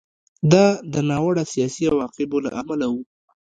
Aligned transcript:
دا 0.51 0.65
د 0.93 0.95
ناوړه 1.09 1.43
سیاسي 1.53 1.83
عواقبو 1.91 2.37
له 2.45 2.51
امله 2.61 2.87
و 2.93 2.95